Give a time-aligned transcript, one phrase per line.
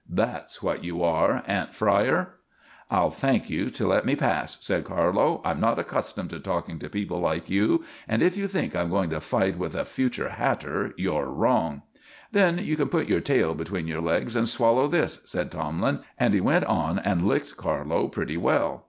[0.09, 2.37] That's what you are, ant fryer."
[2.89, 5.41] "I'll thank you to let me pass," said Carlo.
[5.45, 9.11] "I'm not accustomed to talking to people like you, and if you think I'm going
[9.11, 11.83] to fight with a future hatter you're wrong."
[12.31, 16.33] "Then you can put your tail between your legs and swallow this," said Tomlin, and
[16.33, 18.79] he went on and licked Carlo pretty well.